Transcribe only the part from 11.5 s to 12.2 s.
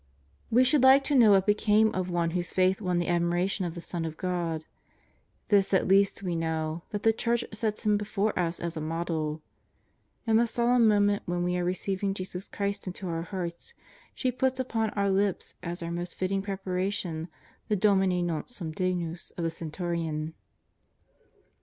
are receiving